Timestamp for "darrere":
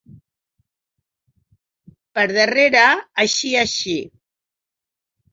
2.37-2.85